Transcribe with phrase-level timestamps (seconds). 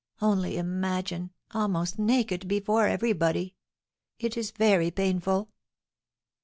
[0.19, 3.53] Only imagine, almost naked before everybody!
[4.17, 5.51] It is very painful."